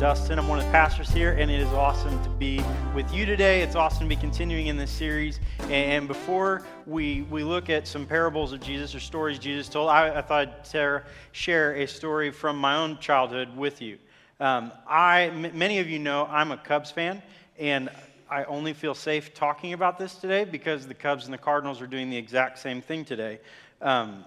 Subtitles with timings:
[0.00, 0.38] Dustin.
[0.38, 2.64] I'm one of the pastors here, and it is awesome to be
[2.94, 3.60] with you today.
[3.60, 5.40] It's awesome to be continuing in this series.
[5.68, 10.16] And before we, we look at some parables of Jesus or stories Jesus told, I,
[10.16, 13.98] I thought I'd share, a story from my own childhood with you.
[14.40, 17.22] Um, I, m- many of you know I'm a Cubs fan,
[17.58, 17.90] and
[18.30, 21.86] I only feel safe talking about this today because the Cubs and the Cardinals are
[21.86, 23.38] doing the exact same thing today.
[23.82, 24.24] Um,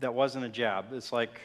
[0.00, 0.94] that wasn't a jab.
[0.94, 1.42] It's like,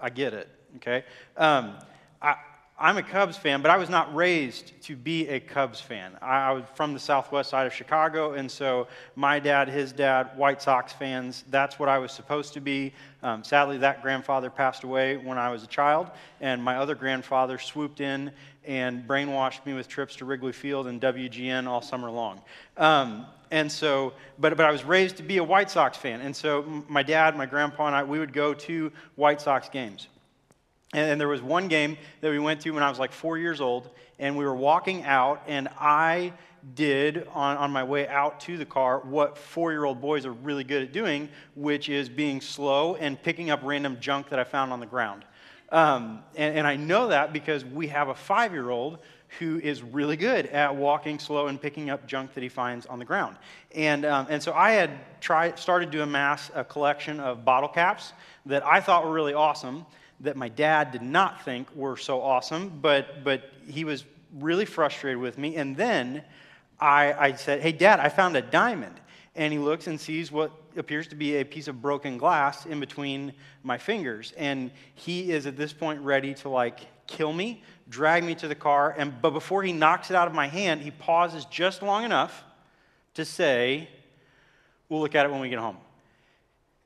[0.00, 1.04] I get it okay?
[1.36, 1.74] Um,
[2.22, 2.36] I,
[2.78, 6.16] I'm a Cubs fan, but I was not raised to be a Cubs fan.
[6.20, 10.30] I, I, was from the southwest side of Chicago, and so my dad, his dad,
[10.36, 12.92] White Sox fans, that's what I was supposed to be.
[13.22, 16.10] Um, sadly, that grandfather passed away when I was a child,
[16.40, 18.32] and my other grandfather swooped in
[18.64, 22.40] and brainwashed me with trips to Wrigley Field and WGN all summer long.
[22.76, 26.20] Um, and so, but, but I was raised to be a White Sox fan.
[26.20, 30.08] And so my dad, my grandpa, and I, we would go to White Sox games.
[30.92, 33.60] And there was one game that we went to when I was like four years
[33.60, 36.32] old, and we were walking out, and I
[36.74, 40.32] did on, on my way out to the car what four year old boys are
[40.32, 44.44] really good at doing, which is being slow and picking up random junk that I
[44.44, 45.24] found on the ground.
[45.70, 48.98] Um, and, and I know that because we have a five year old
[49.38, 52.98] who is really good at walking slow and picking up junk that he finds on
[52.98, 53.36] the ground.
[53.74, 54.90] And, um, and so I had
[55.22, 58.12] tried, started to amass a collection of bottle caps
[58.44, 59.86] that I thought were really awesome
[60.22, 64.04] that my dad did not think were so awesome, but, but he was
[64.38, 65.56] really frustrated with me.
[65.56, 66.22] And then
[66.80, 69.00] I, I said, Hey, Dad, I found a diamond.
[69.34, 72.80] And he looks and sees what appears to be a piece of broken glass in
[72.80, 74.32] between my fingers.
[74.36, 78.54] And he is at this point ready to like kill me, drag me to the
[78.54, 78.94] car.
[78.96, 82.44] And, but before he knocks it out of my hand, he pauses just long enough
[83.14, 83.88] to say,
[84.88, 85.78] We'll look at it when we get home.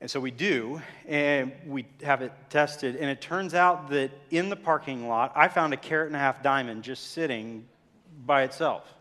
[0.00, 2.96] And so we do, and we have it tested.
[2.96, 6.18] And it turns out that in the parking lot, I found a carat and a
[6.18, 7.66] half diamond just sitting
[8.26, 8.92] by itself.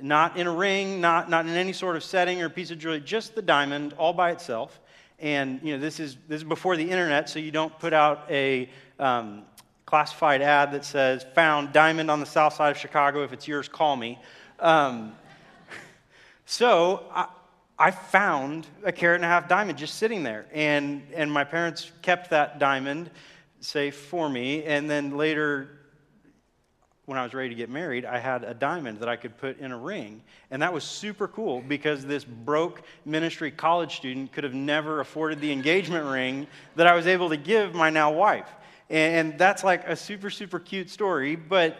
[0.00, 3.00] Not in a ring, not, not in any sort of setting or piece of jewelry,
[3.00, 4.80] just the diamond all by itself.
[5.18, 8.26] And you know, this is, this is before the internet, so you don't put out
[8.30, 8.68] a
[9.00, 9.42] um,
[9.86, 13.24] classified ad that says, found diamond on the south side of Chicago.
[13.24, 14.20] If it's yours, call me.
[14.60, 15.16] Um,
[16.46, 17.26] so I,
[17.78, 20.46] I found a carat and a half diamond just sitting there.
[20.52, 23.10] And, and my parents kept that diamond
[23.60, 24.64] safe for me.
[24.64, 25.68] And then later,
[27.04, 29.58] when I was ready to get married, I had a diamond that I could put
[29.58, 30.22] in a ring.
[30.50, 35.40] And that was super cool because this broke ministry college student could have never afforded
[35.40, 38.48] the engagement ring that I was able to give my now wife.
[38.88, 41.36] And that's like a super, super cute story.
[41.36, 41.76] But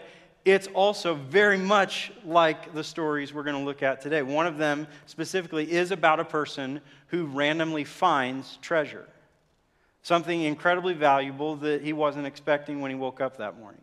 [0.46, 4.22] it's also very much like the stories we're going to look at today.
[4.22, 9.08] One of them specifically is about a person who randomly finds treasure,
[10.04, 13.80] something incredibly valuable that he wasn't expecting when he woke up that morning.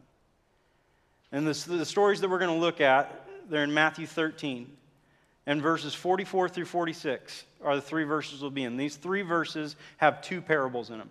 [1.33, 4.71] And the, stories that we're going to look at, they're in Matthew 13.
[5.45, 8.77] And verses 44 through 46 are the three verses we'll be in.
[8.77, 11.09] These three verses have two parables in them.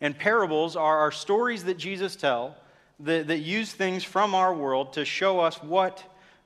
[0.00, 2.54] And parables are, are stories that Jesus tells
[3.00, 6.04] that, that use things from our world to show us what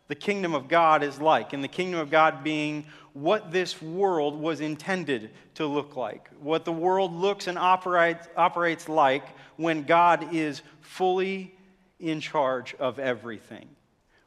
[0.08, 1.52] the kingdom of God is like.
[1.52, 6.64] And the kingdom of God being what this world was intended to look like, what
[6.64, 9.24] the world looks and operates, operates like
[9.56, 11.54] when God is fully
[11.98, 13.68] in charge of everything.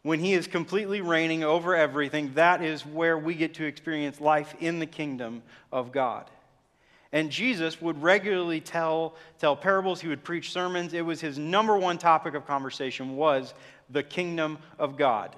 [0.01, 4.55] When he is completely reigning over everything, that is where we get to experience life
[4.59, 6.29] in the kingdom of God.
[7.11, 10.93] And Jesus would regularly tell, tell parables, he would preach sermons.
[10.93, 13.53] It was his number one topic of conversation was
[13.89, 15.35] the kingdom of God.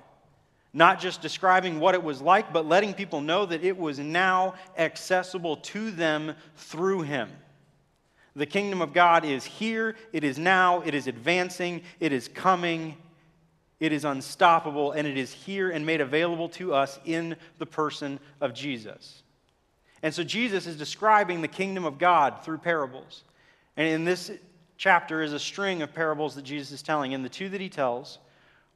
[0.73, 4.55] Not just describing what it was like, but letting people know that it was now
[4.77, 7.29] accessible to them through him.
[8.35, 12.95] The kingdom of God is here, it is now, it is advancing, it is coming,
[13.81, 18.19] it is unstoppable, and it is here and made available to us in the person
[18.39, 19.23] of Jesus.
[20.03, 23.23] And so Jesus is describing the kingdom of God through parables.
[23.77, 24.31] And in this
[24.77, 27.13] chapter is a string of parables that Jesus is telling.
[27.13, 28.17] And the two that he tells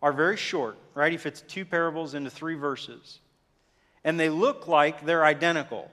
[0.01, 1.12] are very short, right?
[1.12, 3.19] He fits two parables into three verses.
[4.04, 5.89] And they look like they're identical,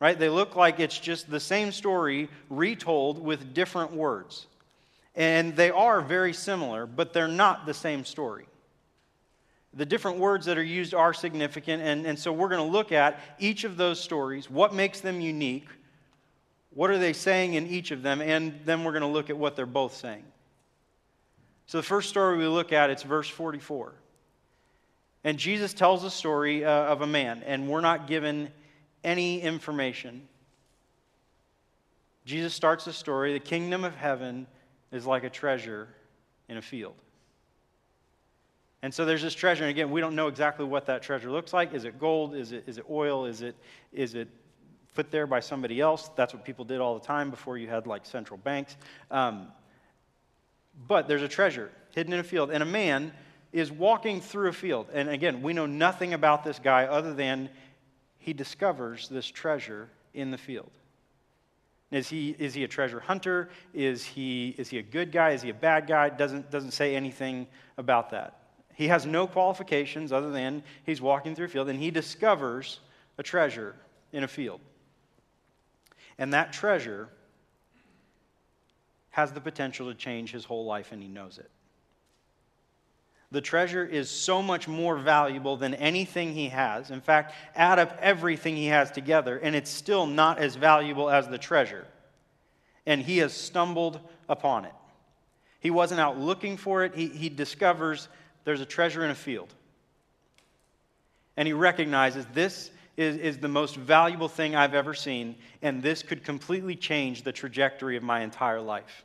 [0.00, 0.18] right?
[0.18, 4.46] They look like it's just the same story retold with different words.
[5.14, 8.46] And they are very similar, but they're not the same story.
[9.74, 12.90] The different words that are used are significant, and, and so we're going to look
[12.90, 15.68] at each of those stories, what makes them unique,
[16.70, 19.36] what are they saying in each of them, and then we're going to look at
[19.36, 20.24] what they're both saying.
[21.66, 23.92] So the first story we look at, it's verse 44.
[25.24, 28.50] And Jesus tells a story uh, of a man, and we're not given
[29.04, 30.26] any information.
[32.24, 34.46] Jesus starts the story the kingdom of heaven
[34.92, 35.88] is like a treasure
[36.48, 36.94] in a field.
[38.82, 41.52] And so there's this treasure, and again, we don't know exactly what that treasure looks
[41.52, 41.74] like.
[41.74, 42.34] Is it gold?
[42.34, 43.24] Is it, is it oil?
[43.24, 43.56] Is it,
[43.92, 44.28] is it
[44.94, 46.10] put there by somebody else?
[46.14, 48.76] That's what people did all the time before you had like central banks.
[49.10, 49.48] Um,
[50.86, 53.12] but there's a treasure hidden in a field, and a man
[53.52, 54.86] is walking through a field.
[54.92, 57.48] And again, we know nothing about this guy other than
[58.18, 60.70] he discovers this treasure in the field.
[61.90, 63.48] Is he, is he a treasure hunter?
[63.72, 65.30] Is he, is he a good guy?
[65.30, 66.10] Is he a bad guy?
[66.10, 67.46] Doesn't, doesn't say anything
[67.78, 68.37] about that.
[68.78, 72.78] He has no qualifications other than he's walking through a field and he discovers
[73.18, 73.74] a treasure
[74.12, 74.60] in a field.
[76.16, 77.08] And that treasure
[79.10, 81.50] has the potential to change his whole life, and he knows it.
[83.32, 86.92] The treasure is so much more valuable than anything he has.
[86.92, 91.26] In fact, add up everything he has together, and it's still not as valuable as
[91.26, 91.84] the treasure.
[92.86, 93.98] And he has stumbled
[94.28, 94.74] upon it.
[95.58, 98.06] He wasn't out looking for it, he, he discovers
[98.48, 99.52] there's a treasure in a field.
[101.36, 106.02] And he recognizes this is, is the most valuable thing I've ever seen, and this
[106.02, 109.04] could completely change the trajectory of my entire life.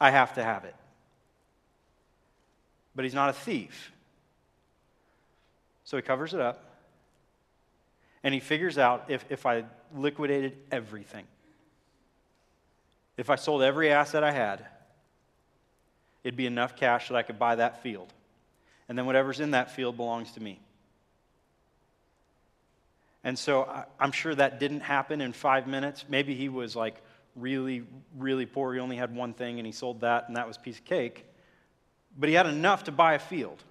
[0.00, 0.74] I have to have it
[2.94, 3.92] but he's not a thief.
[5.84, 6.64] So he covers it up
[8.22, 9.64] and he figures out if, if I
[9.94, 11.24] liquidated everything,
[13.16, 14.66] if I sold every asset I had,
[16.24, 18.12] it'd be enough cash that I could buy that field.
[18.88, 20.60] And then whatever's in that field belongs to me.
[23.22, 23.68] And so
[23.98, 26.04] I'm sure that didn't happen in five minutes.
[26.08, 26.96] Maybe he was like
[27.36, 27.84] really,
[28.16, 28.72] really poor.
[28.74, 31.26] He only had one thing and he sold that, and that was piece of cake
[32.18, 33.62] but he had enough to buy a field.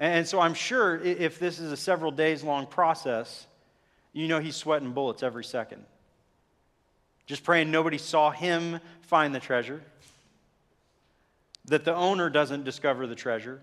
[0.00, 3.46] And so I'm sure if this is a several days long process,
[4.12, 5.84] you know he's sweating bullets every second.
[7.26, 9.82] Just praying nobody saw him find the treasure,
[11.68, 13.60] that the owner doesn't discover the treasure,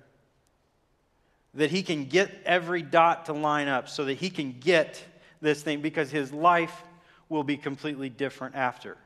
[1.54, 5.04] that he can get every dot to line up so that he can get
[5.42, 6.84] this thing because his life
[7.30, 8.98] will be completely different after.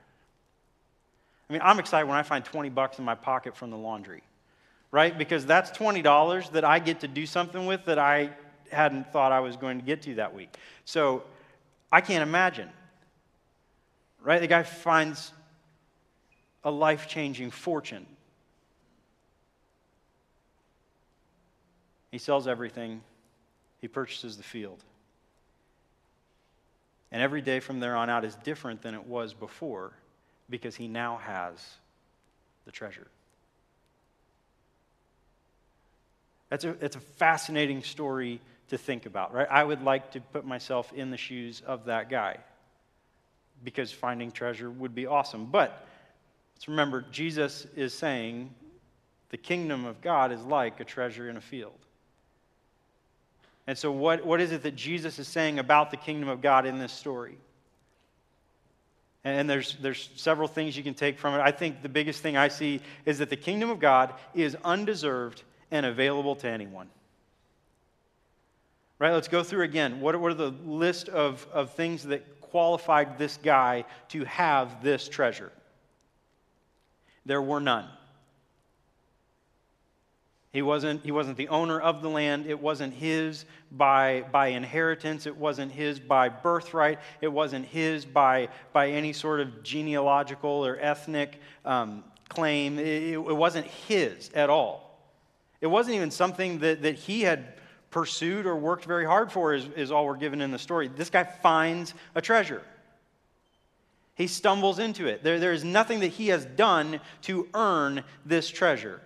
[1.50, 4.24] I mean, I'm excited when I find 20 bucks in my pocket from the laundry,
[4.92, 5.18] right?
[5.18, 8.32] Because that's $20 that I get to do something with that I
[8.72, 10.56] hadn't thought I was going to get to that week.
[10.86, 11.24] So
[11.92, 12.70] I can't imagine,
[14.22, 14.42] right?
[14.42, 15.32] The guy finds
[16.64, 18.06] a life changing fortune.
[22.12, 23.02] He sells everything,
[23.80, 24.84] he purchases the field.
[27.12, 29.94] And every day from there on out is different than it was before
[30.50, 31.54] because he now has
[32.66, 33.08] the treasure.
[36.50, 39.48] That's a, it's a fascinating story to think about, right?
[39.50, 42.38] I would like to put myself in the shoes of that guy
[43.64, 45.46] because finding treasure would be awesome.
[45.46, 45.86] But
[46.56, 48.54] let's remember, Jesus is saying
[49.30, 51.74] the kingdom of God is like a treasure in a field.
[53.70, 56.66] And so, what, what is it that Jesus is saying about the kingdom of God
[56.66, 57.38] in this story?
[59.24, 61.40] And there's, there's several things you can take from it.
[61.40, 65.44] I think the biggest thing I see is that the kingdom of God is undeserved
[65.70, 66.90] and available to anyone.
[68.98, 69.12] Right?
[69.12, 70.02] Let's go through again.
[70.02, 75.08] What what are the list of, of things that qualified this guy to have this
[75.08, 75.52] treasure?
[77.24, 77.86] There were none.
[80.52, 82.48] He wasn't, he wasn't the owner of the land.
[82.48, 85.28] It wasn't his by, by inheritance.
[85.28, 87.00] It wasn't his by birthright.
[87.22, 92.80] It wasn't his by, by any sort of genealogical or ethnic um, claim.
[92.80, 95.00] It, it wasn't his at all.
[95.62, 97.54] It wasn't even something that, that he had
[97.92, 100.88] pursued or worked very hard for, is, is all we're given in the story.
[100.88, 102.64] This guy finds a treasure.
[104.16, 105.24] He stumbles into it.
[105.24, 109.00] There, there is nothing that he has done to earn this treasure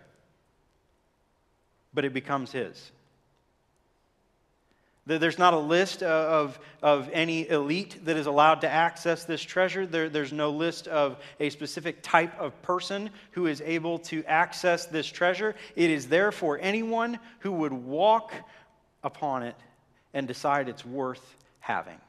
[1.93, 2.91] but it becomes his.
[5.05, 9.41] There's not a list uh, of, of any elite that is allowed to access this
[9.41, 9.85] treasure.
[9.85, 14.85] There, there's no list of a specific type of person who is able to access
[14.85, 15.55] this treasure.
[15.75, 18.31] It is there for anyone who would walk
[19.03, 19.55] upon it
[20.13, 21.99] and decide it's worth having.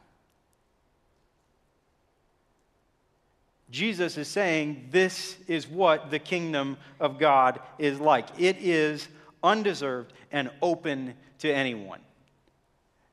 [3.73, 8.29] Jesus is saying this is what the kingdom of God is like.
[8.39, 9.09] It is
[9.45, 12.01] undeserved, and open to anyone.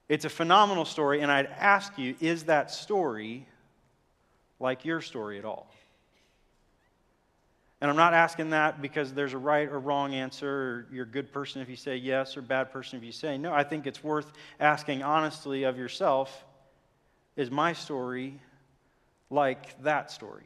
[0.09, 3.45] It's a phenomenal story, and I'd ask you is that story
[4.59, 5.71] like your story at all?
[7.81, 11.07] And I'm not asking that because there's a right or wrong answer, or you're a
[11.07, 13.51] good person if you say yes, or bad person if you say no.
[13.53, 16.45] I think it's worth asking honestly of yourself
[17.35, 18.39] is my story
[19.29, 20.43] like that story?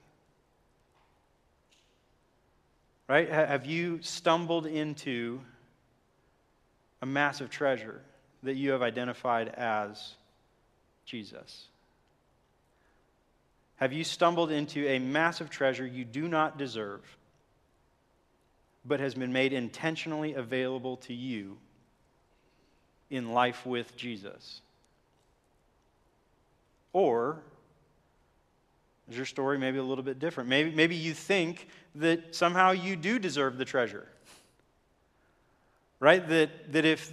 [3.08, 3.30] Right?
[3.30, 5.42] Have you stumbled into
[7.02, 8.02] a massive treasure
[8.44, 10.16] that you have identified as
[11.06, 11.68] Jesus?
[13.78, 17.02] Have you stumbled into a massive treasure you do not deserve,
[18.86, 21.58] but has been made intentionally available to you
[23.10, 24.62] in life with Jesus?
[26.94, 27.42] Or
[29.10, 30.50] is your story maybe a little bit different?
[30.50, 34.08] Maybe, maybe you think that somehow you do deserve the treasure.
[36.00, 36.28] Right?
[36.28, 37.12] That, that if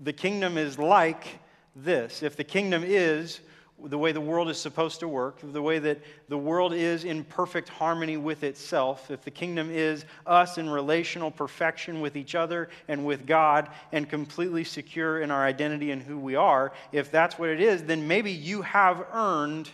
[0.00, 1.38] the kingdom is like
[1.76, 3.40] this, if the kingdom is
[3.82, 5.98] the way the world is supposed to work, the way that
[6.28, 11.30] the world is in perfect harmony with itself, if the kingdom is us in relational
[11.30, 16.18] perfection with each other and with God and completely secure in our identity and who
[16.18, 19.68] we are, if that's what it is, then maybe you have earned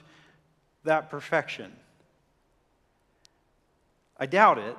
[0.85, 1.71] that perfection.
[4.17, 4.77] I doubt it,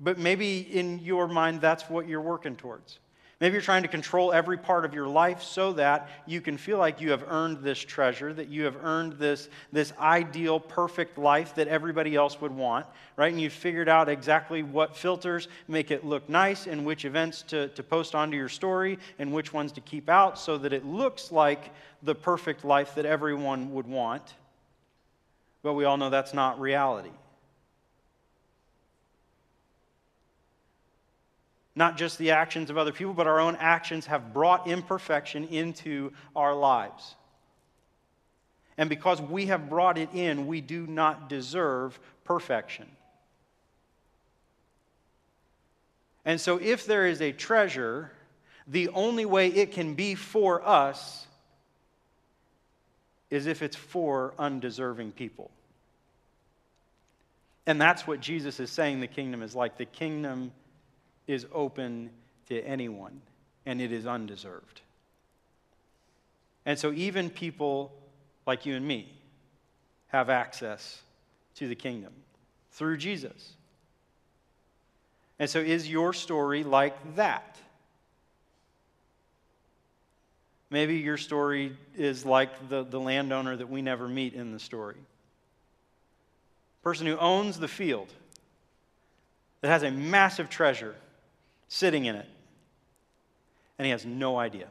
[0.00, 2.98] but maybe in your mind that's what you're working towards.
[3.40, 6.76] Maybe you're trying to control every part of your life so that you can feel
[6.76, 11.54] like you have earned this treasure, that you have earned this, this ideal, perfect life
[11.54, 12.84] that everybody else would want,
[13.16, 13.32] right?
[13.32, 17.68] And you've figured out exactly what filters make it look nice and which events to,
[17.68, 21.32] to post onto your story and which ones to keep out so that it looks
[21.32, 24.34] like the perfect life that everyone would want.
[25.62, 27.12] But we all know that's not reality.
[31.80, 36.12] Not just the actions of other people, but our own actions have brought imperfection into
[36.36, 37.14] our lives.
[38.76, 42.86] And because we have brought it in, we do not deserve perfection.
[46.26, 48.12] And so, if there is a treasure,
[48.66, 51.26] the only way it can be for us
[53.30, 55.50] is if it's for undeserving people.
[57.64, 59.78] And that's what Jesus is saying the kingdom is like.
[59.78, 60.52] The kingdom
[61.30, 62.10] is open
[62.48, 63.20] to anyone,
[63.64, 64.80] and it is undeserved.
[66.66, 67.92] And so, even people
[68.46, 69.08] like you and me
[70.08, 71.00] have access
[71.56, 72.12] to the kingdom
[72.72, 73.52] through Jesus.
[75.38, 77.56] And so, is your story like that?
[80.68, 84.96] Maybe your story is like the, the landowner that we never meet in the story.
[86.82, 88.08] Person who owns the field,
[89.60, 90.94] that has a massive treasure
[91.70, 92.26] sitting in it,
[93.78, 94.66] and he has no idea.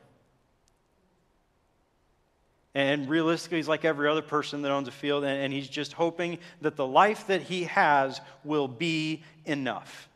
[2.76, 6.38] And realistically, he's like every other person that owns a field, and, he's just hoping
[6.62, 10.10] that the life that he has will be enough.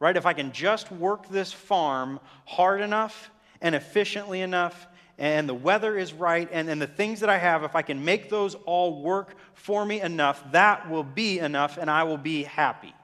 [0.00, 0.16] Right?
[0.16, 3.30] If I can just work this farm hard enough
[3.60, 4.88] and efficiently enough,
[5.18, 8.02] and the weather is right, and, and the things that I have, if I can
[8.06, 12.44] make those all work for me enough, that will be enough, and I will be
[12.44, 12.94] happy.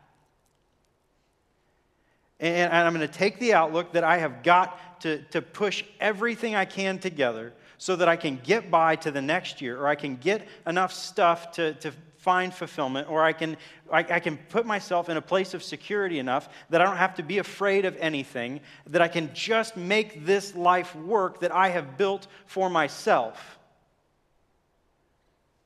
[2.38, 6.55] And I'm going to take the outlook that I have got to, to push everything
[6.55, 9.95] I can together so that I can get by to the next year, or I
[9.95, 13.57] can get enough stuff to, to find fulfillment, or I can,
[13.90, 17.14] I, I, can put myself in a place of security enough that I don't have
[17.16, 21.69] to be afraid of anything, that I can just make this life work that I
[21.69, 23.59] have built for myself.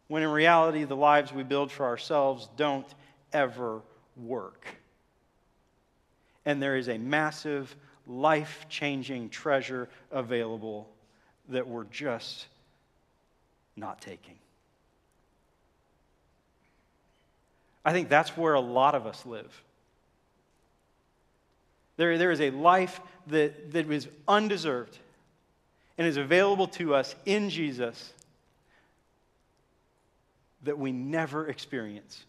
[0.08, 2.86] When in reality, the lives we build for ourselves don't
[3.32, 3.80] ever
[4.16, 4.79] work
[6.50, 7.76] and there is a massive,
[8.08, 10.88] life changing treasure available
[11.48, 12.48] that we're just
[13.76, 14.34] not taking.
[17.84, 19.62] I think that's where a lot of us live.
[21.96, 24.98] There, there is a life that, that is undeserved
[25.98, 28.12] and is available to us in Jesus
[30.64, 32.24] that we never experience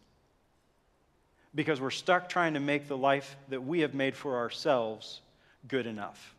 [1.54, 5.22] because we're stuck trying to make the life that we have made for ourselves
[5.68, 6.34] good enough.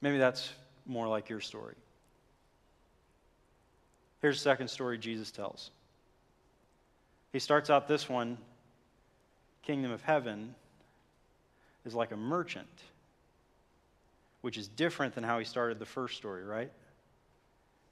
[0.00, 0.52] Maybe that's
[0.86, 1.74] more like your story.
[4.20, 5.70] Here's the second story Jesus tells.
[7.32, 8.38] He starts out this one
[9.62, 10.54] Kingdom of Heaven
[11.86, 12.68] is like a merchant,
[14.42, 16.70] which is different than how he started the first story, right?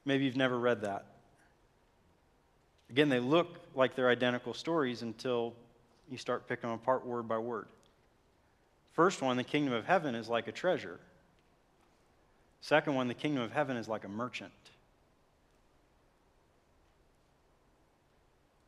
[0.04, 1.06] Maybe you've never read that.
[2.92, 5.54] Again, they look like they're identical stories until
[6.10, 7.66] you start picking them apart word by word.
[8.92, 11.00] First one, the kingdom of heaven is like a treasure.
[12.60, 14.52] Second one, the kingdom of heaven is like a merchant.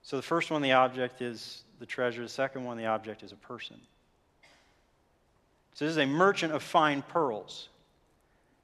[0.03, 2.23] So the first one, the object is the treasure.
[2.23, 3.77] The second one, the object is a person.
[5.75, 7.69] So this is a merchant of fine pearls.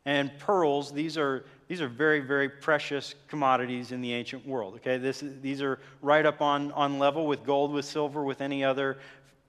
[0.06, 4.74] And pearls, these are, these are very, very precious commodities in the ancient world.
[4.76, 8.64] Okay, this, these are right up on, on level with gold, with silver, with any
[8.64, 8.98] other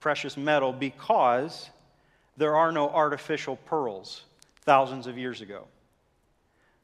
[0.02, 1.70] precious metal because
[2.36, 4.24] there are no artificial pearls
[4.62, 5.68] thousands of years ago.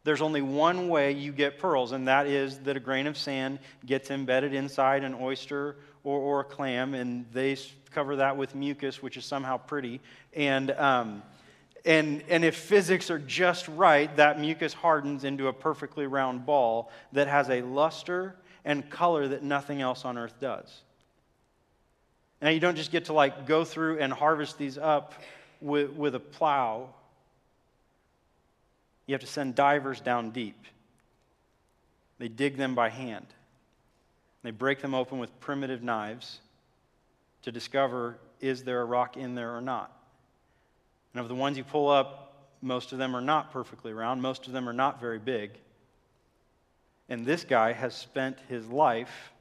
[0.03, 3.59] There's only one way you get pearls, and that is that a grain of sand
[3.85, 7.57] gets embedded inside an oyster or, or a clam, and they
[7.91, 9.99] cover that with mucus, which is somehow pretty.
[10.33, 11.23] And, um,
[11.87, 16.91] and, and if physics are just right, that mucus hardens into a perfectly round ball
[17.13, 20.81] that has a luster and color that nothing else on earth does.
[22.41, 25.13] Now, you don't just get to like go through and harvest these up
[25.61, 26.89] with, with a plow.
[29.05, 30.61] You have to send divers down deep.
[32.19, 33.27] They dig them by hand.
[34.43, 36.41] They break them open with primitive knives
[37.43, 39.96] to discover is there a rock in there or not.
[41.17, 44.45] And of the ones you pull up, most of them are not perfectly round, most
[44.45, 45.49] of them are not very big.
[47.09, 49.33] And this guy has spent his life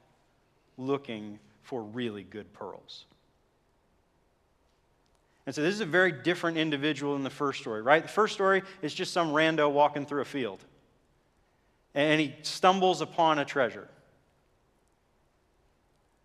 [0.79, 3.05] looking for really good pearls.
[5.45, 8.01] And so this is a very different individual in the first story, right?
[8.01, 10.65] The first story is just some rando walking through a field.
[11.93, 13.87] And he stumbles upon a treasure.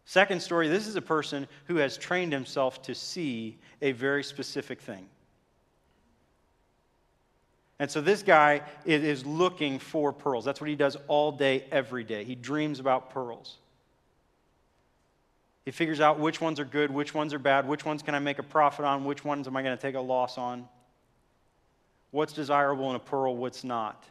[0.06, 4.80] Second story, this is a person who has trained himself to see a very specific
[4.80, 5.06] thing.
[7.82, 10.44] And so this guy is looking for pearls.
[10.44, 12.22] That's what he does all day, every day.
[12.22, 13.56] He dreams about pearls.
[15.64, 18.20] He figures out which ones are good, which ones are bad, which ones can I
[18.20, 20.68] make a profit on, which ones am I going to take a loss on.
[22.12, 24.04] What's desirable in a pearl, what's not.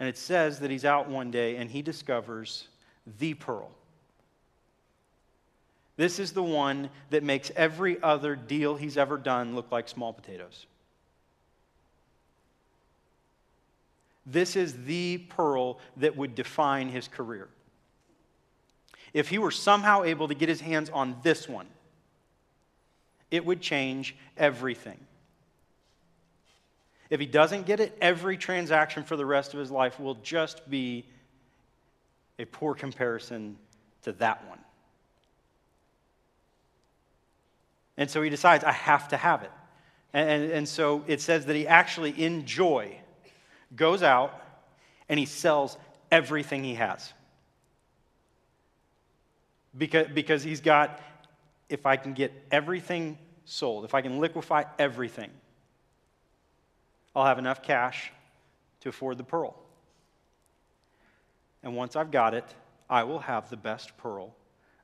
[0.00, 2.68] And it says that he's out one day and he discovers
[3.18, 3.70] the pearl.
[5.98, 10.14] This is the one that makes every other deal he's ever done look like small
[10.14, 10.64] potatoes.
[14.26, 17.48] This is the pearl that would define his career
[19.14, 21.68] if he were somehow able to get his hands on this one,
[23.30, 24.98] it would change everything.
[27.08, 30.68] If he doesn't get it, every transaction for the rest of his life will just
[30.68, 31.06] be
[32.40, 33.56] a poor comparison
[34.02, 34.58] to that one.
[37.96, 39.52] And so he decides, I have to have it.
[40.12, 42.98] And, and, and, so it says that he actually, in joy,
[43.76, 44.42] goes out
[45.08, 45.76] and he sells
[46.10, 47.12] everything he has
[49.76, 51.00] because, because he's got,
[51.68, 55.30] if I can get everything sold, if I can liquefy everything,
[57.14, 58.12] I'll have enough cash
[58.80, 59.56] to afford the pearl.
[61.62, 62.44] And once I've got it,
[62.88, 64.34] I will have the best pearl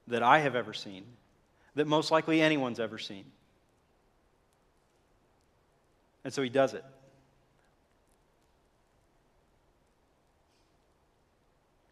[0.08, 1.04] that I have ever seen,
[1.74, 3.24] that most likely anyone's ever seen.
[6.24, 6.84] And so he does it.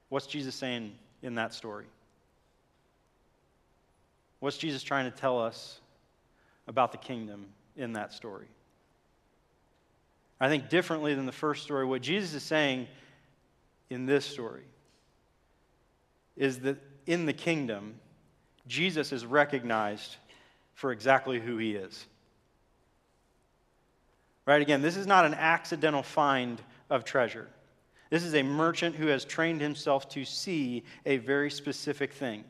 [0.09, 0.93] What's Jesus saying
[1.23, 1.87] in that story?
[4.41, 5.81] What's Jesus trying to tell us
[6.67, 8.47] about the kingdom in that story?
[10.41, 12.87] I think differently than the first story, what Jesus is saying
[13.91, 14.63] in this story
[16.37, 17.95] is that in the kingdom,
[18.69, 20.17] Jesus is recognized
[20.75, 22.07] for exactly who he is.
[24.47, 24.63] Right?
[24.63, 27.49] Again, this is not an accidental find of treasure.
[28.11, 32.45] This is a merchant who has trained himself to see a very specific thing.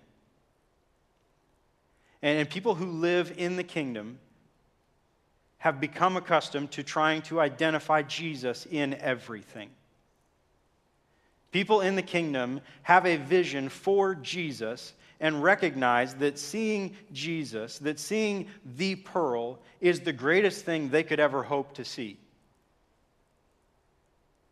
[2.22, 4.18] And people who live in the kingdom
[5.58, 9.70] have become accustomed to trying to identify Jesus in everything.
[11.50, 17.98] People in the kingdom have a vision for Jesus and recognize that seeing Jesus, that
[17.98, 22.18] seeing the pearl, is the greatest thing they could ever hope to see.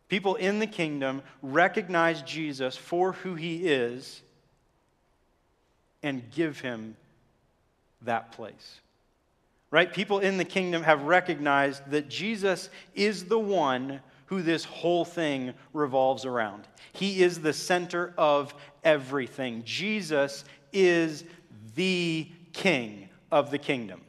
[0.09, 4.23] People in the kingdom recognize Jesus for who he is
[6.03, 6.97] and give him
[8.03, 8.81] that place.
[9.71, 9.93] Right?
[9.93, 15.55] People in the kingdom have recognized that Jesus is the one who this whole thing
[15.73, 16.67] revolves around.
[16.93, 19.63] He is the center of everything.
[19.65, 21.25] Jesus is
[21.75, 24.01] the king of the kingdom.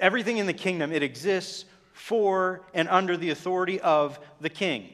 [0.00, 4.90] Everything in the kingdom, it exists for and under the authority of the king.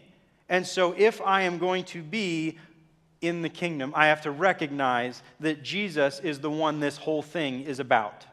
[0.49, 2.59] And so, if I am going to be
[3.21, 7.63] in the kingdom, I have to recognize that Jesus is the one this whole thing
[7.63, 8.25] is about.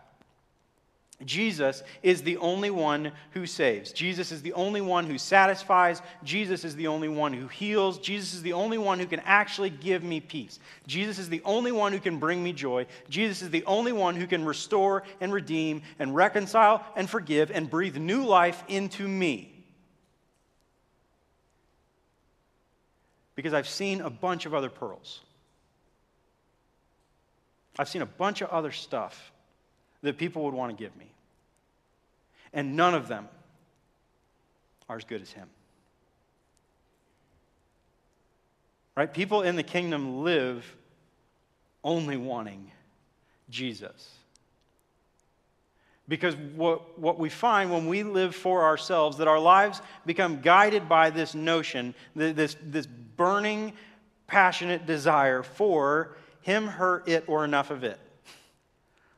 [1.24, 3.94] Jesus is the only one who saves.
[3.94, 6.02] Jesus is the only one who satisfies.
[6.26, 8.00] Jesus is the only one who heals.
[8.00, 10.60] Jesus is the only one who can actually give me peace.
[10.88, 12.86] Jesus is the only one who can bring me joy.
[13.08, 17.70] Jesus is the only one who can restore and redeem and reconcile and forgive and
[17.70, 19.54] breathe new life into me.
[23.36, 25.22] Because I've seen a bunch of other pearls.
[27.80, 29.32] I've seen a bunch of other stuff
[30.06, 31.08] that people would want to give me.
[32.54, 33.28] And none of them
[34.88, 35.48] are as good as him.
[38.96, 39.12] Right?
[39.12, 40.64] People in the kingdom live
[41.84, 42.72] only wanting
[43.50, 44.12] Jesus.
[46.08, 50.88] Because what, what we find when we live for ourselves, that our lives become guided
[50.88, 52.86] by this notion, this, this
[53.18, 53.74] burning,
[54.28, 58.00] passionate desire for him, her, it, or enough of it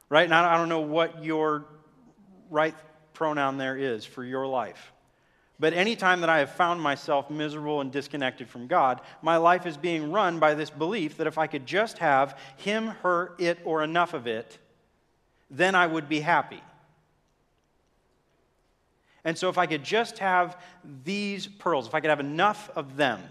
[0.09, 0.25] right?
[0.25, 1.65] And I don't know what your
[2.49, 2.75] right
[3.13, 4.93] pronoun there is for your life.
[5.59, 9.75] But anytime that I have found myself miserable and disconnected from God, my life is
[9.75, 13.83] being run by this belief that if I could just have him, her, it, or
[13.83, 14.59] enough of it,
[15.49, 16.61] then I would be happy.
[19.23, 20.61] And so if I could just have
[21.03, 23.21] these pearls, if I could have enough of them,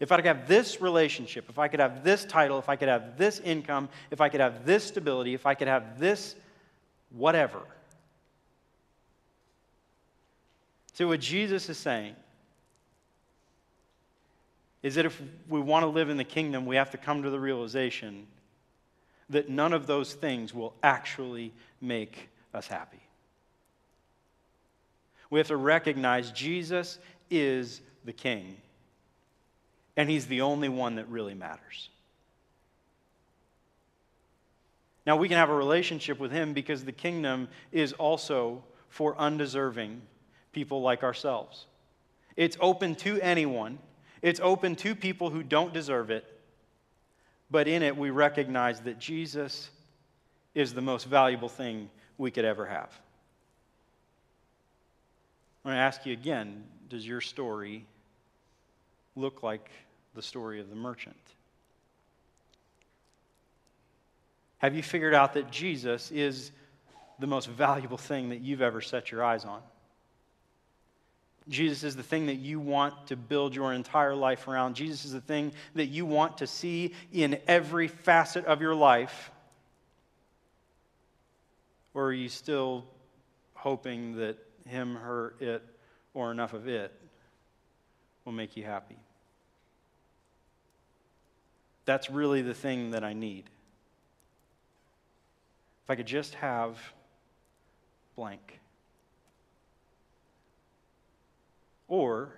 [0.00, 2.88] if I could have this relationship, if I could have this title, if I could
[2.88, 6.34] have this income, if I could have this stability, if I could have this
[7.10, 7.60] whatever.
[10.94, 12.14] So, what Jesus is saying
[14.82, 17.30] is that if we want to live in the kingdom, we have to come to
[17.30, 18.26] the realization
[19.30, 23.00] that none of those things will actually make us happy.
[25.30, 26.98] We have to recognize Jesus
[27.30, 28.56] is the king
[29.96, 31.88] and he's the only one that really matters.
[35.06, 40.00] Now, we can have a relationship with him because the kingdom is also for undeserving
[40.52, 41.66] people like ourselves.
[42.36, 43.78] It's open to anyone,
[44.22, 46.24] it's open to people who don't deserve it,
[47.50, 49.70] but in it we recognize that Jesus
[50.54, 52.90] is the most valuable thing we could ever have.
[55.64, 57.86] I'm going to ask you again does your story
[59.16, 59.70] look like
[60.14, 61.16] the story of the merchant?
[64.58, 66.50] Have you figured out that Jesus is
[67.18, 69.60] the most valuable thing that you've ever set your eyes on?
[71.48, 74.76] Jesus is the thing that you want to build your entire life around.
[74.76, 79.30] Jesus is the thing that you want to see in every facet of your life.
[81.92, 82.86] Or are you still
[83.52, 85.62] hoping that him, her, it,
[86.14, 86.92] or enough of it
[88.24, 88.96] will make you happy?
[91.84, 93.44] That's really the thing that I need.
[95.84, 96.78] If I could just have
[98.16, 98.60] blank.
[101.88, 102.32] Or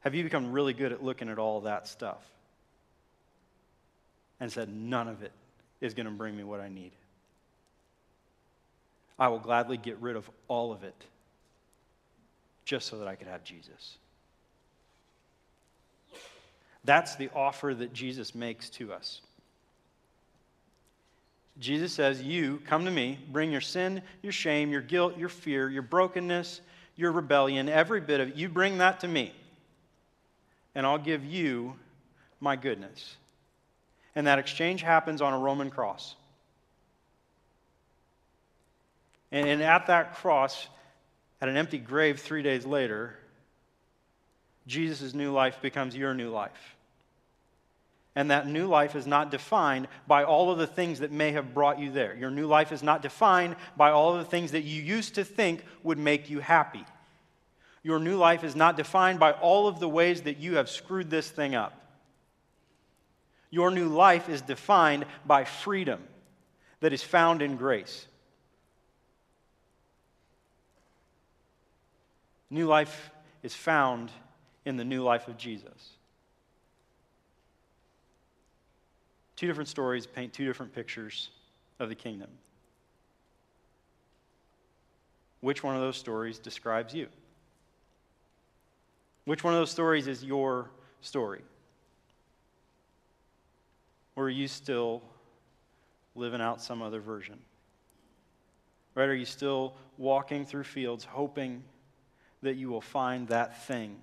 [0.00, 2.22] have you become really good at looking at all that stuff
[4.38, 5.32] and said, none of it
[5.80, 6.92] is going to bring me what I need?
[9.18, 10.94] I will gladly get rid of all of it
[12.68, 13.96] just so that I could have Jesus.
[16.84, 19.22] That's the offer that Jesus makes to us.
[21.58, 25.70] Jesus says, You come to me, bring your sin, your shame, your guilt, your fear,
[25.70, 26.60] your brokenness,
[26.94, 28.36] your rebellion, every bit of it.
[28.36, 29.32] You bring that to me,
[30.74, 31.74] and I'll give you
[32.38, 33.16] my goodness.
[34.14, 36.16] And that exchange happens on a Roman cross.
[39.32, 40.68] And at that cross,
[41.40, 43.14] at an empty grave three days later,
[44.66, 46.76] Jesus' new life becomes your new life.
[48.14, 51.54] And that new life is not defined by all of the things that may have
[51.54, 52.16] brought you there.
[52.16, 55.24] Your new life is not defined by all of the things that you used to
[55.24, 56.84] think would make you happy.
[57.84, 61.10] Your new life is not defined by all of the ways that you have screwed
[61.10, 61.80] this thing up.
[63.50, 66.02] Your new life is defined by freedom
[66.80, 68.07] that is found in grace.
[72.50, 73.10] New life
[73.42, 74.10] is found
[74.64, 75.90] in the new life of Jesus.
[79.36, 81.30] Two different stories paint two different pictures
[81.78, 82.28] of the kingdom.
[85.40, 87.06] Which one of those stories describes you?
[89.24, 91.42] Which one of those stories is your story?
[94.16, 95.02] Or are you still
[96.16, 97.38] living out some other version?
[98.94, 99.08] Right?
[99.08, 101.62] Are you still walking through fields hoping
[102.42, 103.96] that you will find that thing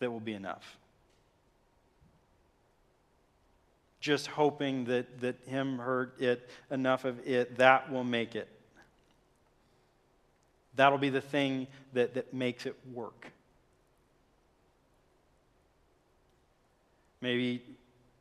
[0.00, 0.78] that will be enough.
[4.00, 8.48] just hoping that, that him heard it, enough of it, that will make it.
[10.76, 13.32] That'll be the thing that, that makes it work.
[17.20, 17.62] Maybe,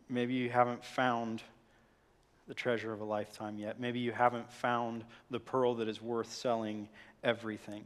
[0.10, 1.44] maybe you haven't found
[2.48, 3.80] the treasure of a lifetime yet.
[3.80, 6.90] Maybe you haven't found the pearl that is worth selling
[7.24, 7.84] everything.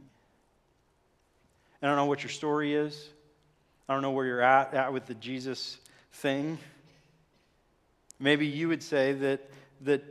[1.82, 3.08] I don't know what your story is.
[3.88, 5.78] I don't know where you're at, at with the Jesus
[6.12, 6.58] thing.
[8.20, 10.04] Maybe you would say that, that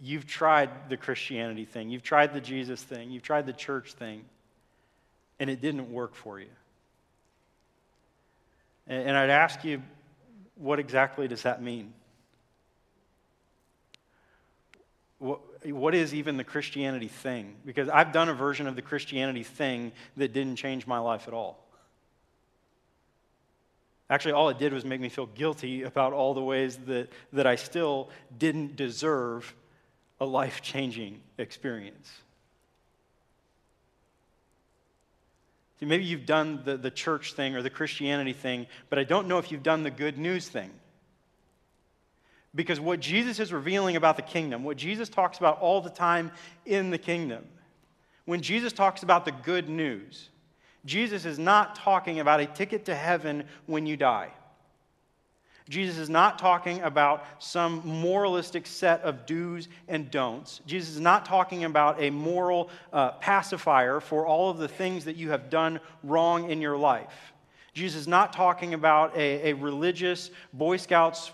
[0.00, 4.24] you've tried the Christianity thing, you've tried the Jesus thing, you've tried the church thing,
[5.38, 6.48] and it didn't work for you.
[8.86, 9.82] And, and I'd ask you,
[10.56, 11.92] what exactly does that mean?
[15.18, 17.56] What, what is even the Christianity thing?
[17.64, 21.34] Because I've done a version of the Christianity thing that didn't change my life at
[21.34, 21.64] all.
[24.10, 27.46] Actually, all it did was make me feel guilty about all the ways that, that
[27.46, 29.54] I still didn't deserve
[30.20, 32.12] a life changing experience.
[35.80, 39.26] See, maybe you've done the, the church thing or the Christianity thing, but I don't
[39.26, 40.70] know if you've done the good news thing.
[42.54, 46.30] Because what Jesus is revealing about the kingdom, what Jesus talks about all the time
[46.64, 47.44] in the kingdom,
[48.26, 50.28] when Jesus talks about the good news,
[50.84, 54.30] Jesus is not talking about a ticket to heaven when you die.
[55.68, 60.60] Jesus is not talking about some moralistic set of do's and don'ts.
[60.66, 65.16] Jesus is not talking about a moral uh, pacifier for all of the things that
[65.16, 67.32] you have done wrong in your life.
[67.72, 71.32] Jesus is not talking about a, a religious Boy Scouts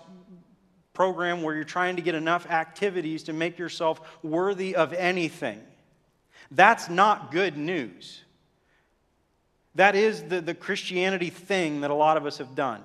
[1.01, 5.59] program where you're trying to get enough activities to make yourself worthy of anything.
[6.51, 8.21] That's not good news.
[9.77, 12.83] That is the, the Christianity thing that a lot of us have done.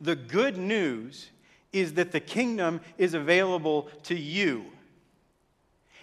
[0.00, 1.30] The good news
[1.72, 4.64] is that the kingdom is available to you.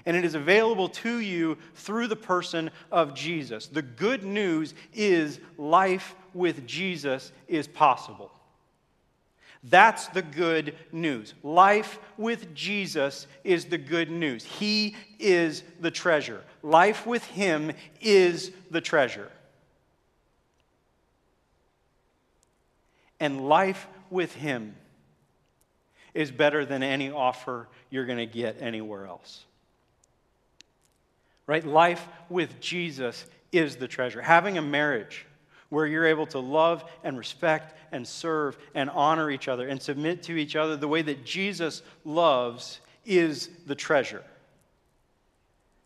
[0.06, 3.68] And it is available to you through the person of Jesus.
[3.68, 8.32] The good news is life with Jesus is possible.
[9.64, 11.36] That's the good news.
[11.44, 14.44] Life with Jesus is the good news.
[14.44, 16.42] He is the treasure.
[16.64, 17.72] Life with Him
[18.02, 19.30] is the treasure.
[23.20, 24.76] And life with Him
[26.16, 29.46] is better than any offer you're going to get anywhere else.
[31.46, 31.66] Right?
[31.66, 34.22] Life with Jesus is the treasure.
[34.22, 35.26] Having a marriage
[35.72, 40.22] where you're able to love and respect and serve and honor each other and submit
[40.24, 44.24] to each other the way that Jesus loves is the treasure.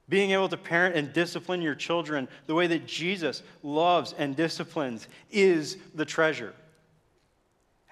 [0.09, 5.07] Being able to parent and discipline your children the way that Jesus loves and disciplines
[5.31, 6.53] is the treasure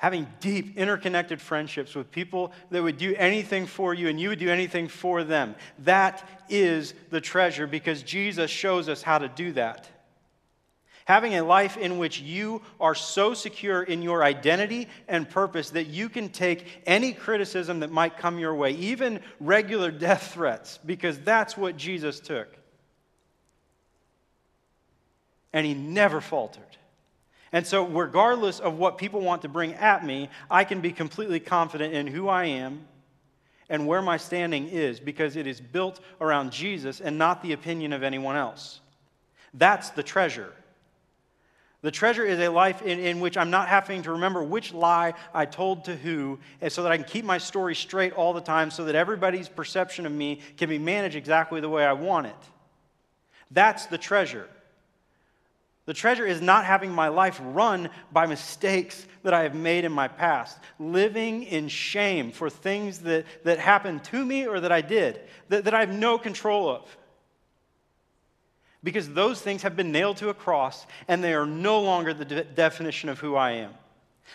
[0.04, 4.38] having deep, interconnected friendships with people that would do anything for you and you would
[4.38, 5.56] do anything for them.
[5.80, 9.88] That is the treasure because Jesus shows us how to do that.
[11.06, 15.88] Having a life in which you are so secure in your identity and purpose that
[15.88, 21.20] you can take any criticism that might come your way, even regular death threats, because
[21.20, 22.48] that's what Jesus took.
[25.52, 26.64] And he never faltered.
[27.52, 31.40] And so, regardless of what people want to bring at me, I can be completely
[31.40, 32.88] confident in who I am
[33.70, 37.94] and where my standing is because it is built around Jesus and not the opinion
[37.94, 38.80] of anyone else.
[39.54, 40.52] That's the treasure.
[41.84, 45.14] The treasure is a life in, in which I'm not having to remember which lie
[45.34, 48.40] I told to who, and so that I can keep my story straight all the
[48.42, 52.28] time so that everybody's perception of me can be managed exactly the way I want
[52.28, 52.36] it.
[53.52, 54.48] That's the treasure.
[55.86, 59.92] The treasure is not having my life run by mistakes that I have made in
[59.92, 64.80] my past, living in shame for things that, that happened to me or that I
[64.80, 65.20] did,
[65.50, 66.98] that, that I have no control of.
[68.84, 72.26] Because those things have been nailed to a cross and they are no longer the
[72.26, 73.72] de- definition of who I am.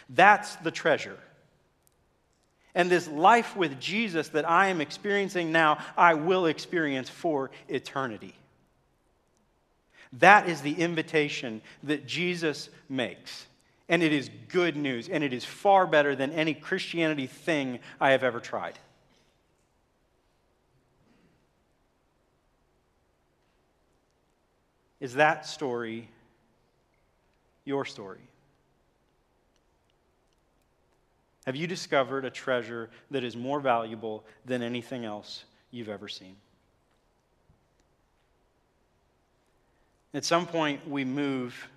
[0.09, 1.19] That's the treasure.
[2.75, 8.35] And this life with Jesus that I am experiencing now, I will experience for eternity.
[10.15, 13.47] That is the invitation that Jesus makes.
[13.89, 18.11] And it is good news, and it is far better than any Christianity thing I
[18.11, 18.79] have ever tried.
[25.01, 26.09] Is that story
[27.65, 28.21] your story?
[31.47, 36.37] Have you discovered a treasure that is more valuable than anything else you've ever seen?
[40.15, 41.69] At some point, we move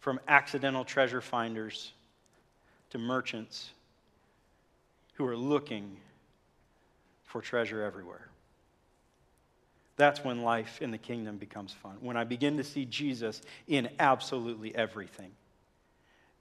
[0.00, 1.92] from accidental treasure finders
[2.90, 3.70] to merchants
[5.14, 5.96] who are looking
[7.24, 8.28] for treasure everywhere.
[9.96, 11.96] That's when life in the kingdom becomes fun.
[12.00, 15.30] When I begin to see Jesus in absolutely everything.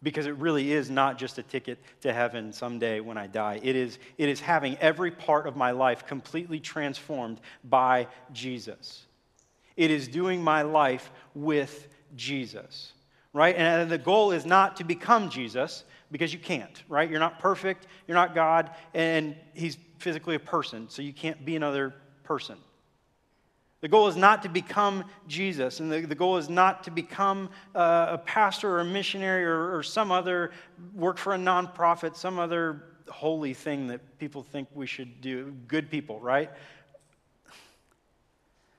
[0.01, 3.59] Because it really is not just a ticket to heaven someday when I die.
[3.63, 9.05] It is, it is having every part of my life completely transformed by Jesus.
[9.77, 12.91] It is doing my life with Jesus,
[13.31, 13.55] right?
[13.55, 17.09] And the goal is not to become Jesus because you can't, right?
[17.09, 21.55] You're not perfect, you're not God, and He's physically a person, so you can't be
[21.55, 22.57] another person.
[23.83, 27.49] The goal is not to become Jesus, and the, the goal is not to become
[27.75, 30.51] uh, a pastor or a missionary or, or some other,
[30.95, 35.53] work for a nonprofit, some other holy thing that people think we should do.
[35.67, 36.49] Good people, right?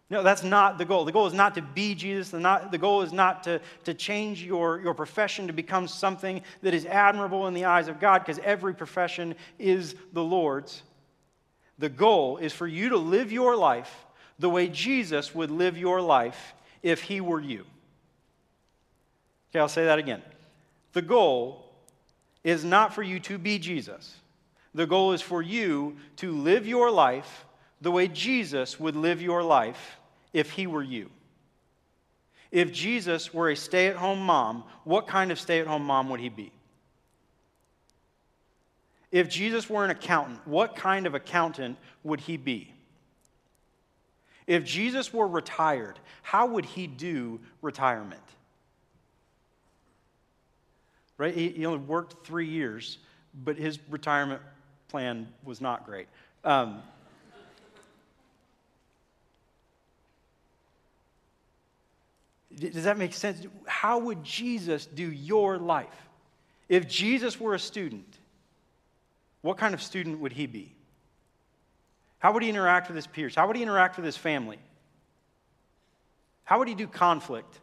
[0.09, 1.05] No, that's not the goal.
[1.05, 2.31] The goal is not to be Jesus.
[2.31, 6.41] The, not, the goal is not to, to change your, your profession to become something
[6.63, 10.83] that is admirable in the eyes of God, because every profession is the Lord's.
[11.79, 14.04] The goal is for you to live your life
[14.39, 17.65] the way Jesus would live your life if he were you.
[19.51, 20.23] Okay, I'll say that again.
[20.93, 21.65] The goal
[22.43, 24.17] is not for you to be Jesus.
[24.75, 27.47] The goal is for you to live your life
[27.81, 29.99] the way Jesus would live your life
[30.33, 31.11] if he were you.
[32.51, 36.09] If Jesus were a stay at home mom, what kind of stay at home mom
[36.11, 36.53] would he be?
[39.11, 42.74] If Jesus were an accountant, what kind of accountant would he be?
[44.47, 48.21] If Jesus were retired, how would he do retirement?
[51.17, 51.35] Right?
[51.35, 52.99] He, only worked three years,
[53.45, 54.43] but his retirement
[54.89, 56.09] plan was not great.
[56.45, 56.83] Um,
[62.55, 63.47] does that make sense?
[63.67, 66.09] How would Jesus do your life?
[66.69, 68.19] If Jesus were a student,
[69.43, 70.74] what kind of student would he be?
[72.25, 73.35] How would he interact with his peers?
[73.35, 74.59] How would he interact with his family?
[76.45, 77.61] How would he do conflict?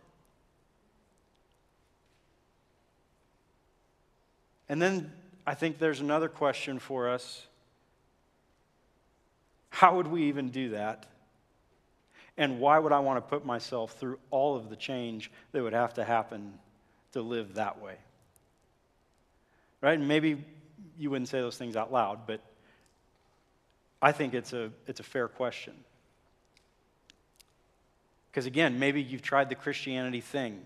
[4.69, 5.12] And then
[5.47, 7.47] I think there's another question for us.
[9.71, 11.08] How would we even do that?
[12.38, 15.74] And why would I want to put myself through all of the change that would
[15.74, 16.54] have to happen
[17.13, 17.95] to live that way?
[19.82, 19.97] Right?
[19.97, 20.45] And maybe
[21.00, 22.41] you wouldn't say those things out loud, but
[24.02, 25.74] I think it's a, it's a fair question.
[28.32, 30.62] Because again, maybe you've tried the Christianity thing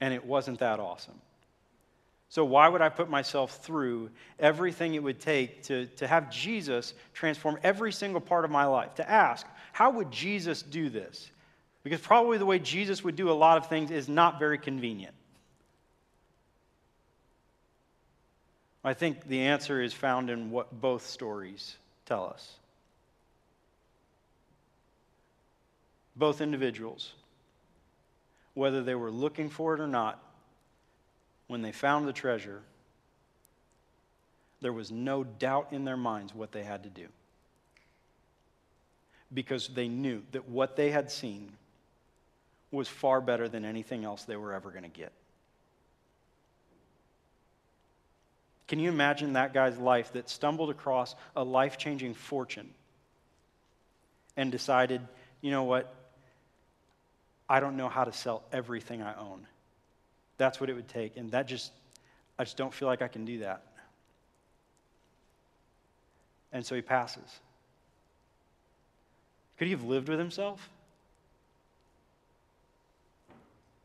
[0.00, 1.20] and it wasn't that awesome.
[2.28, 6.94] So, why would I put myself through everything it would take to, to have Jesus
[7.12, 8.96] transform every single part of my life?
[8.96, 11.30] To ask, how would Jesus do this?
[11.84, 15.14] Because probably the way Jesus would do a lot of things is not very convenient.
[18.82, 22.54] I think the answer is found in what both stories tell us.
[26.16, 27.14] Both individuals,
[28.54, 30.22] whether they were looking for it or not,
[31.48, 32.62] when they found the treasure,
[34.60, 37.06] there was no doubt in their minds what they had to do.
[39.32, 41.52] Because they knew that what they had seen
[42.70, 45.12] was far better than anything else they were ever going to get.
[48.66, 52.70] Can you imagine that guy's life that stumbled across a life changing fortune
[54.36, 55.00] and decided,
[55.40, 55.94] you know what?
[57.48, 59.46] I don't know how to sell everything I own.
[60.38, 61.16] That's what it would take.
[61.16, 61.72] And that just,
[62.38, 63.62] I just don't feel like I can do that.
[66.52, 67.40] And so he passes.
[69.58, 70.70] Could he have lived with himself?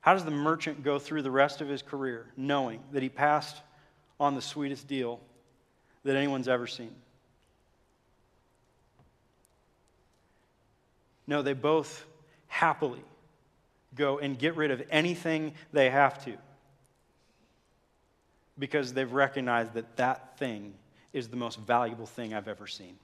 [0.02, 3.58] How does the merchant go through the rest of his career knowing that he passed
[4.20, 5.20] on the sweetest deal
[6.04, 6.94] that anyone's ever seen.
[11.28, 12.06] No, they both
[12.48, 13.04] happily
[13.96, 16.34] go and get rid of anything they have to
[18.58, 20.74] because they've recognized that that thing
[21.14, 22.96] is the most valuable thing I've ever seen.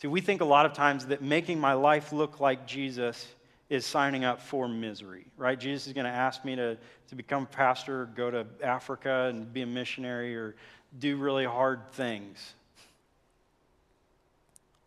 [0.00, 3.26] See, we think a lot of times that making my life look like Jesus
[3.68, 5.58] is signing up for misery, right?
[5.58, 6.76] Jesus is going to ask me to,
[7.08, 10.54] to become a pastor, go to Africa and be a missionary, or
[10.98, 12.54] do really hard things.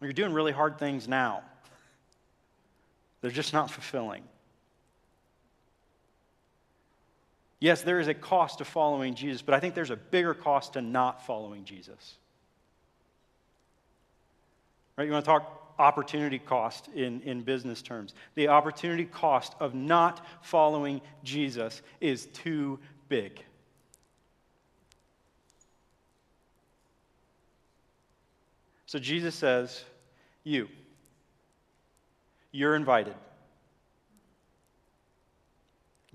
[0.01, 1.43] You're doing really hard things now,
[3.21, 4.23] they're just not fulfilling.
[7.61, 10.73] Yes, there is a cost to following Jesus, but I think there's a bigger cost
[10.73, 12.15] to not following Jesus.
[14.95, 15.05] Right?
[15.05, 18.13] You want to talk opportunity cost in, in business terms.
[18.35, 23.43] The opportunity cost of not following Jesus is too big.
[28.85, 29.83] So Jesus says,
[30.43, 30.67] You,
[32.51, 33.15] you're invited.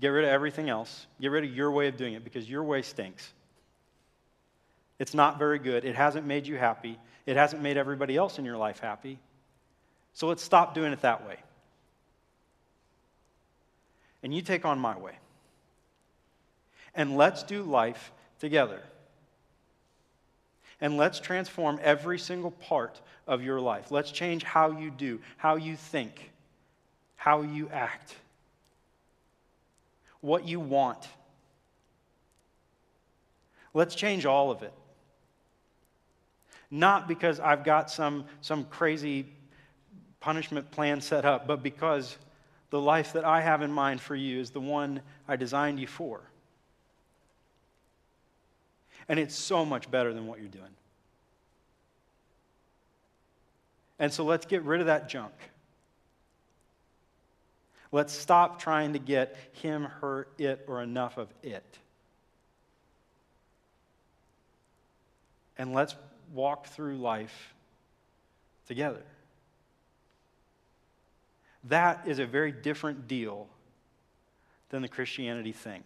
[0.01, 1.07] Get rid of everything else.
[1.21, 3.33] Get rid of your way of doing it because your way stinks.
[4.99, 5.85] It's not very good.
[5.85, 6.99] It hasn't made you happy.
[7.25, 9.19] It hasn't made everybody else in your life happy.
[10.15, 11.37] So let's stop doing it that way.
[14.23, 15.13] And you take on my way.
[16.95, 18.81] And let's do life together.
[20.81, 23.91] And let's transform every single part of your life.
[23.91, 26.31] Let's change how you do, how you think,
[27.15, 28.15] how you act
[30.25, 31.07] what you want.
[33.75, 34.73] Let's change all of it.
[36.71, 39.27] Not because I've got some, some crazy
[40.25, 42.17] punishment plan set up, but because
[42.71, 45.85] the life that I have in mind for you is the one I designed you
[45.85, 46.19] for.
[49.07, 50.63] And it's so much better than what you're doing.
[53.99, 55.31] And so let's get rid of that junk.
[57.91, 61.77] Let's stop trying to get him, her, it, or enough of it.
[65.59, 65.93] And let's
[66.33, 67.53] walk through life
[68.67, 69.03] together.
[71.69, 73.47] That is a very different deal
[74.69, 75.83] than the Christianity thing.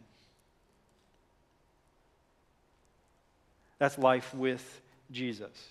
[3.78, 5.70] That's life with Jesus.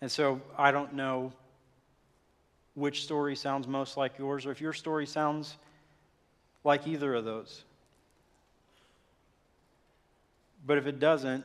[0.00, 1.32] And so I don't know
[2.74, 5.56] which story sounds most like yours, or if your story sounds
[6.62, 7.64] like either of those.
[10.66, 11.44] But if it doesn't,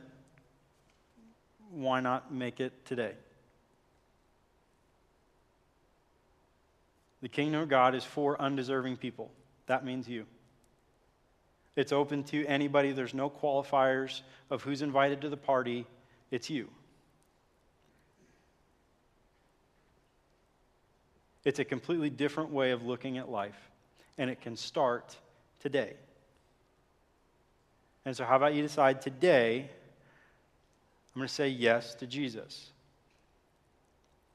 [1.70, 3.14] why not make it today?
[7.22, 9.30] The kingdom of God is for undeserving people.
[9.66, 10.26] That means you.
[11.76, 12.92] It's open to anybody.
[12.92, 14.20] There's no qualifiers
[14.50, 15.86] of who's invited to the party.
[16.30, 16.68] It's you.
[21.44, 23.70] It's a completely different way of looking at life,
[24.18, 25.16] and it can start
[25.60, 25.94] today.
[28.04, 29.70] And so, how about you decide today,
[31.14, 32.71] I'm going to say yes to Jesus?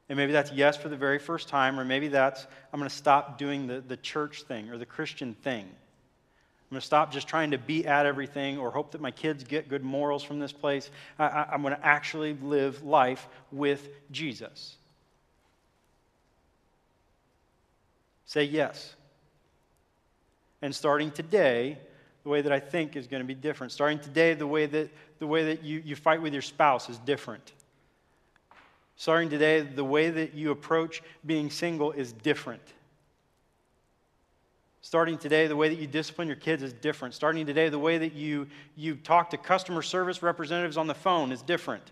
[0.10, 2.96] And maybe that's yes for the very first time, or maybe that's I'm going to
[2.96, 5.66] stop doing the, the church thing or the Christian thing.
[5.66, 9.44] I'm going to stop just trying to be at everything or hope that my kids
[9.46, 10.90] get good morals from this place.
[11.18, 14.76] I, am going to actually live life with Jesus.
[18.26, 18.96] Say yes.
[20.62, 21.78] And starting today,
[22.24, 23.72] the way that I think is going to be different.
[23.72, 24.90] Starting today, the way that,
[25.20, 27.54] the way that you, you fight with your spouse is different.
[28.98, 32.62] Starting today, the way that you approach being single is different.
[34.82, 37.14] Starting today, the way that you discipline your kids is different.
[37.14, 41.32] Starting today, the way that you, you talk to customer service representatives on the phone
[41.32, 41.92] is different.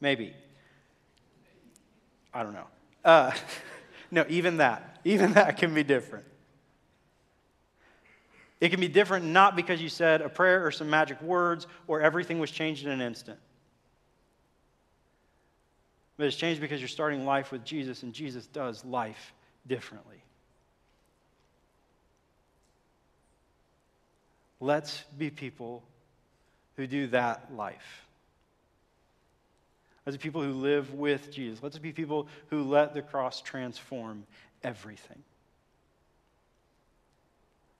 [0.00, 0.32] Maybe.
[2.32, 2.66] I don't know.
[3.04, 3.32] Uh,
[4.12, 5.00] no, even that.
[5.04, 6.24] Even that can be different.
[8.60, 12.00] It can be different not because you said a prayer or some magic words or
[12.00, 13.38] everything was changed in an instant.
[16.18, 19.32] But it's changed because you're starting life with Jesus, and Jesus does life
[19.66, 20.20] differently.
[24.60, 25.84] Let's be people
[26.76, 28.04] who do that life.
[30.04, 31.62] Let's be people who live with Jesus.
[31.62, 34.26] Let's be people who let the cross transform
[34.64, 35.22] everything.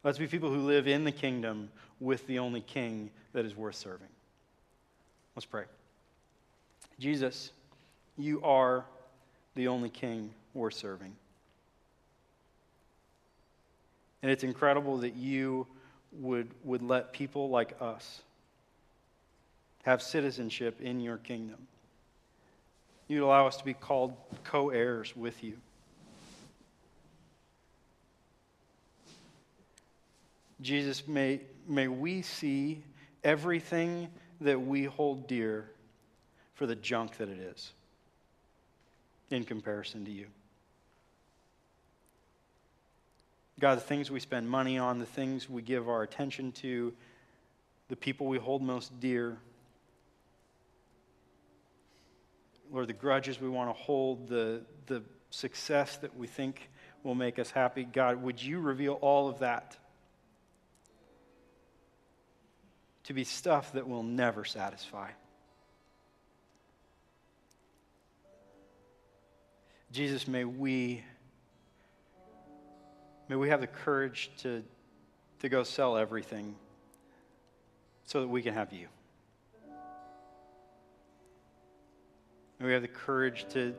[0.05, 3.74] Let's be people who live in the kingdom with the only king that is worth
[3.74, 4.09] serving.
[5.34, 5.64] Let's pray.
[7.01, 7.51] Jesus,
[8.19, 8.85] you are
[9.55, 11.14] the only king we're serving.
[14.23, 15.66] And it's incredible that you
[16.12, 18.23] would, would let people like us
[19.85, 21.59] have citizenship in your kingdom.
[23.07, 24.14] You'd allow us to be called
[24.45, 25.57] co heirs with you.
[30.61, 32.83] Jesus, may, may we see
[33.23, 34.09] everything
[34.41, 35.71] that we hold dear
[36.55, 37.73] for the junk that it is
[39.31, 40.26] in comparison to you.
[43.61, 46.93] God, the things we spend money on, the things we give our attention to,
[47.89, 49.37] the people we hold most dear,
[52.70, 56.68] Lord, the grudges we want to hold, the, the success that we think
[57.03, 59.79] will make us happy, God, would you reveal all of that?
[63.09, 65.09] to be stuff that will never satisfy.
[69.99, 71.03] Jesus, may we
[73.28, 74.62] may we have the courage to,
[75.40, 76.55] to go sell everything
[78.05, 78.86] so that we can have you.
[82.61, 83.74] May we have the courage to,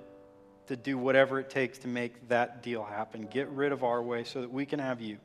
[0.68, 3.26] to do whatever it takes to make that deal happen.
[3.32, 5.20] Get rid of our way so that we can have you.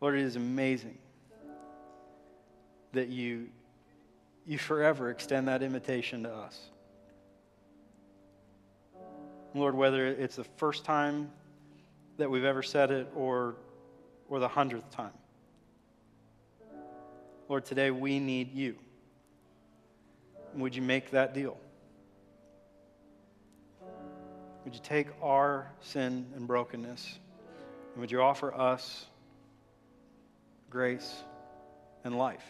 [0.00, 0.98] Lord, it is amazing
[2.92, 3.48] that you,
[4.46, 6.58] you forever extend that invitation to us.
[9.54, 11.30] Lord, whether it's the first time
[12.18, 13.56] that we've ever said it or,
[14.28, 15.12] or the hundredth time,
[17.48, 18.76] Lord, today we need you.
[20.54, 21.56] Would you make that deal?
[24.64, 27.18] Would you take our sin and brokenness
[27.94, 29.06] and would you offer us
[30.70, 31.22] grace
[32.04, 32.44] and life?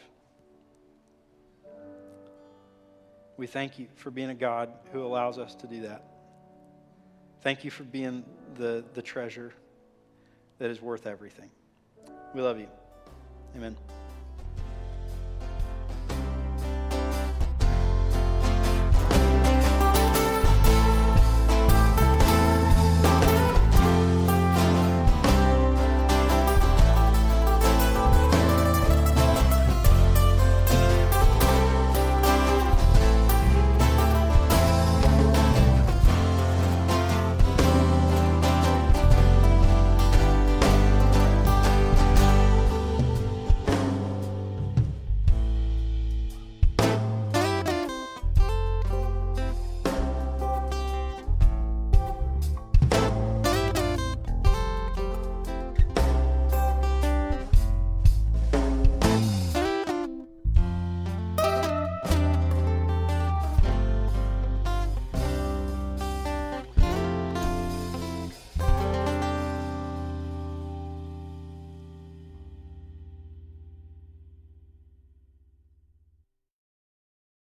[3.37, 6.03] We thank you for being a God who allows us to do that.
[7.43, 8.25] Thank you for being
[8.55, 9.53] the, the treasure
[10.59, 11.51] that is worth everything.
[12.35, 12.69] We love you.
[13.55, 13.77] Amen.